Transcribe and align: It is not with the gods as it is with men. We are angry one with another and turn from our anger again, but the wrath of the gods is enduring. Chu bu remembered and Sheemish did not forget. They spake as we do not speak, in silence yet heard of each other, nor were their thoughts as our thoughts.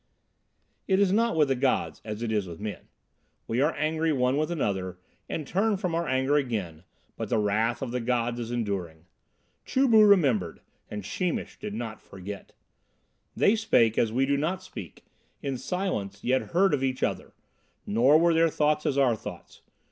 It 0.87 0.99
is 0.99 1.11
not 1.13 1.35
with 1.35 1.49
the 1.49 1.55
gods 1.55 2.01
as 2.03 2.23
it 2.23 2.31
is 2.31 2.47
with 2.47 2.59
men. 2.59 2.87
We 3.45 3.61
are 3.61 3.75
angry 3.75 4.11
one 4.11 4.35
with 4.35 4.49
another 4.49 4.97
and 5.29 5.45
turn 5.45 5.77
from 5.77 5.93
our 5.93 6.07
anger 6.07 6.37
again, 6.37 6.85
but 7.15 7.29
the 7.29 7.37
wrath 7.37 7.83
of 7.83 7.91
the 7.91 7.99
gods 7.99 8.39
is 8.39 8.49
enduring. 8.49 9.05
Chu 9.63 9.87
bu 9.87 10.03
remembered 10.03 10.61
and 10.89 11.03
Sheemish 11.05 11.59
did 11.59 11.75
not 11.75 12.01
forget. 12.01 12.53
They 13.35 13.55
spake 13.55 13.95
as 13.99 14.11
we 14.11 14.25
do 14.25 14.37
not 14.37 14.63
speak, 14.63 15.05
in 15.43 15.59
silence 15.59 16.23
yet 16.23 16.49
heard 16.49 16.73
of 16.73 16.81
each 16.83 17.03
other, 17.03 17.33
nor 17.85 18.17
were 18.17 18.33
their 18.33 18.49
thoughts 18.49 18.87
as 18.87 18.97
our 18.97 19.15
thoughts. 19.15 19.61